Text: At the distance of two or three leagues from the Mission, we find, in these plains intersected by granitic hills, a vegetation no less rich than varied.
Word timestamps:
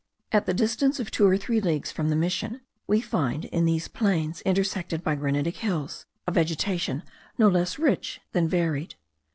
At 0.31 0.47
the 0.47 0.53
distance 0.55 0.99
of 0.99 1.11
two 1.11 1.27
or 1.27 1.37
three 1.37 1.61
leagues 1.61 1.91
from 1.91 2.09
the 2.09 2.15
Mission, 2.15 2.61
we 2.87 3.01
find, 3.01 3.45
in 3.45 3.65
these 3.65 3.87
plains 3.87 4.41
intersected 4.41 5.03
by 5.03 5.13
granitic 5.13 5.57
hills, 5.57 6.07
a 6.25 6.31
vegetation 6.31 7.03
no 7.37 7.47
less 7.47 7.77
rich 7.77 8.19
than 8.31 8.47
varied. 8.47 8.95